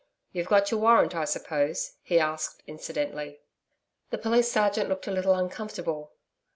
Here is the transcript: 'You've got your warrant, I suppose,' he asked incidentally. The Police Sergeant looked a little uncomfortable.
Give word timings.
'You've 0.31 0.47
got 0.47 0.71
your 0.71 0.79
warrant, 0.79 1.13
I 1.15 1.25
suppose,' 1.25 1.97
he 2.01 2.19
asked 2.19 2.63
incidentally. 2.65 3.39
The 4.09 4.17
Police 4.17 4.51
Sergeant 4.51 4.89
looked 4.89 5.05
a 5.05 5.11
little 5.11 5.35
uncomfortable. 5.35 6.13